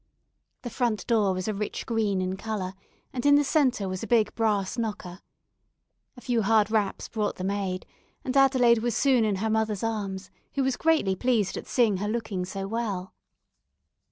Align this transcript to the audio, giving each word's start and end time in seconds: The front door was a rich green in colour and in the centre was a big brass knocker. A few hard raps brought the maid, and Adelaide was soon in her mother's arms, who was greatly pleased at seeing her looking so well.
The 0.63 0.71
front 0.71 1.05
door 1.05 1.31
was 1.31 1.47
a 1.47 1.53
rich 1.53 1.85
green 1.85 2.21
in 2.21 2.35
colour 2.35 2.73
and 3.13 3.23
in 3.23 3.35
the 3.35 3.43
centre 3.43 3.87
was 3.87 4.01
a 4.01 4.07
big 4.07 4.33
brass 4.33 4.75
knocker. 4.75 5.19
A 6.17 6.21
few 6.21 6.41
hard 6.41 6.71
raps 6.71 7.07
brought 7.07 7.35
the 7.35 7.43
maid, 7.43 7.85
and 8.25 8.35
Adelaide 8.35 8.79
was 8.79 8.97
soon 8.97 9.23
in 9.23 9.35
her 9.35 9.49
mother's 9.51 9.83
arms, 9.83 10.31
who 10.55 10.63
was 10.63 10.75
greatly 10.75 11.15
pleased 11.15 11.55
at 11.55 11.67
seeing 11.67 11.97
her 11.97 12.07
looking 12.07 12.45
so 12.45 12.67
well. 12.67 13.13